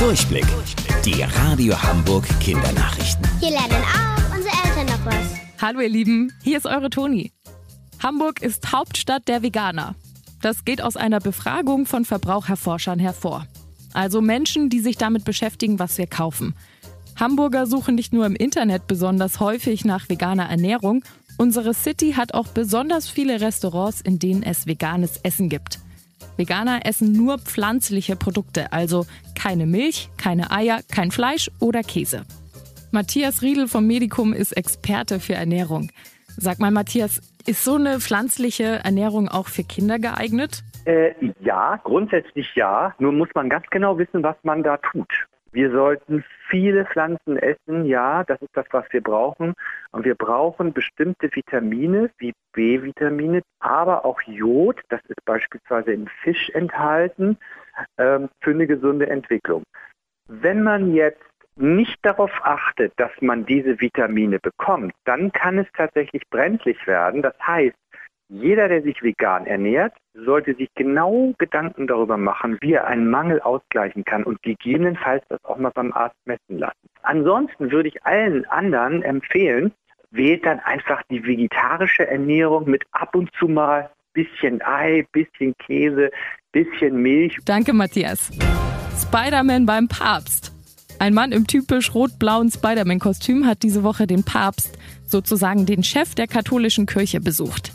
[0.00, 0.46] Durchblick.
[1.04, 3.22] Die Radio Hamburg Kindernachrichten.
[3.38, 5.36] Hier lernen auch unsere Eltern noch was.
[5.60, 7.32] Hallo ihr Lieben, hier ist eure Toni.
[8.02, 9.94] Hamburg ist Hauptstadt der Veganer.
[10.40, 13.46] Das geht aus einer Befragung von Verbraucherforschern hervor.
[13.92, 16.54] Also Menschen, die sich damit beschäftigen, was wir kaufen.
[17.16, 21.04] Hamburger suchen nicht nur im Internet besonders häufig nach veganer Ernährung,
[21.36, 25.79] unsere City hat auch besonders viele Restaurants, in denen es veganes Essen gibt.
[26.36, 29.06] Veganer essen nur pflanzliche Produkte, also
[29.38, 32.24] keine Milch, keine Eier, kein Fleisch oder Käse.
[32.92, 35.90] Matthias Riedel vom Medikum ist Experte für Ernährung.
[36.36, 40.62] Sag mal, Matthias, ist so eine pflanzliche Ernährung auch für Kinder geeignet?
[40.86, 42.94] Äh, ja, grundsätzlich ja.
[42.98, 45.08] Nur muss man ganz genau wissen, was man da tut.
[45.52, 49.54] Wir sollten viele Pflanzen essen, ja, das ist das, was wir brauchen.
[49.90, 56.50] Und wir brauchen bestimmte Vitamine wie B-Vitamine, aber auch Jod, das ist beispielsweise im Fisch
[56.50, 57.36] enthalten,
[57.98, 59.64] ähm, für eine gesunde Entwicklung.
[60.28, 61.22] Wenn man jetzt
[61.56, 67.22] nicht darauf achtet, dass man diese Vitamine bekommt, dann kann es tatsächlich brenzlig werden.
[67.22, 67.76] Das heißt,
[68.30, 73.40] jeder, der sich vegan ernährt, sollte sich genau Gedanken darüber machen, wie er einen Mangel
[73.40, 76.88] ausgleichen kann und gegebenenfalls das auch mal beim Arzt messen lassen.
[77.02, 79.72] Ansonsten würde ich allen anderen empfehlen,
[80.12, 86.10] wählt dann einfach die vegetarische Ernährung mit ab und zu mal bisschen Ei, bisschen Käse,
[86.52, 87.36] bisschen Milch.
[87.44, 88.30] Danke, Matthias.
[88.96, 90.52] Spider-Man beim Papst.
[91.00, 96.26] Ein Mann im typisch rot-blauen Spider-Man-Kostüm hat diese Woche den Papst, sozusagen den Chef der
[96.26, 97.72] katholischen Kirche, besucht.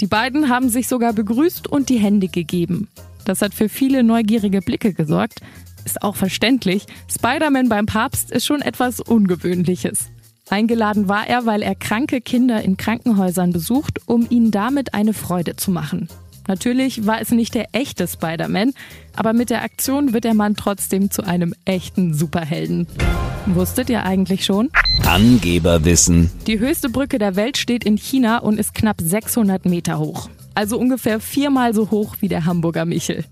[0.00, 2.88] Die beiden haben sich sogar begrüßt und die Hände gegeben.
[3.24, 5.40] Das hat für viele neugierige Blicke gesorgt.
[5.84, 6.86] Ist auch verständlich.
[7.08, 10.06] Spider-Man beim Papst ist schon etwas Ungewöhnliches.
[10.48, 15.56] Eingeladen war er, weil er kranke Kinder in Krankenhäusern besucht, um ihnen damit eine Freude
[15.56, 16.08] zu machen.
[16.48, 18.72] Natürlich war es nicht der echte Spider-Man,
[19.14, 22.86] aber mit der Aktion wird der Mann trotzdem zu einem echten Superhelden.
[23.46, 24.70] Wusstet ihr eigentlich schon?
[25.04, 26.30] Angeberwissen.
[26.46, 30.28] Die höchste Brücke der Welt steht in China und ist knapp 600 Meter hoch.
[30.54, 33.24] Also ungefähr viermal so hoch wie der Hamburger Michel.